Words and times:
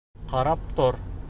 —Ҡарап 0.31 0.65
тор. 0.81 1.03